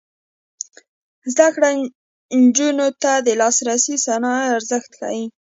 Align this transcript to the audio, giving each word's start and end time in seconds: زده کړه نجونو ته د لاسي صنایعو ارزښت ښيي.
زده 1.33 1.47
کړه 1.55 1.69
نجونو 2.41 2.87
ته 3.01 3.11
د 3.25 3.27
لاسي 3.39 3.95
صنایعو 4.05 4.53
ارزښت 4.57 4.91
ښيي. 4.99 5.25